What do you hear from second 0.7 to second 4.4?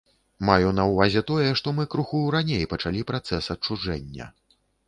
на ўвазе тое, што мы крыху раней пачалі працэс адчужэння.